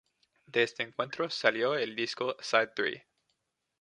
De 0.47 0.63
este 0.63 0.81
encuentro 0.81 1.29
salió 1.29 1.75
el 1.75 1.95
disco 1.95 2.35
"Side 2.39 2.71
Three". 2.75 3.03